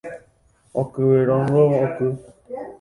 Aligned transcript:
Okyvérõngo 0.81 1.63
oky 1.85 2.07